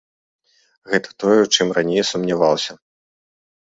[0.93, 2.73] Гэта тое, у чым раней сумняваўся.